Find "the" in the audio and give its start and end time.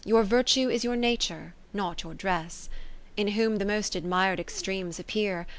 3.57-3.65